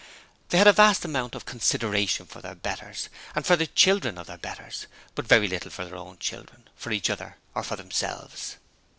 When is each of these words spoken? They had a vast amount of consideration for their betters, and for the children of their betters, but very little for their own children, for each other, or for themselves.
They 0.49 0.57
had 0.57 0.65
a 0.65 0.73
vast 0.73 1.05
amount 1.05 1.35
of 1.35 1.45
consideration 1.45 2.25
for 2.25 2.41
their 2.41 2.55
betters, 2.55 3.07
and 3.35 3.45
for 3.45 3.55
the 3.55 3.67
children 3.67 4.17
of 4.17 4.25
their 4.25 4.37
betters, 4.39 4.87
but 5.13 5.27
very 5.27 5.47
little 5.47 5.69
for 5.69 5.85
their 5.85 5.95
own 5.95 6.17
children, 6.17 6.67
for 6.75 6.89
each 6.91 7.11
other, 7.11 7.37
or 7.53 7.61
for 7.61 7.75
themselves. 7.75 8.55